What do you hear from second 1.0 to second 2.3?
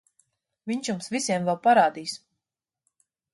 visiem vēl parādīs...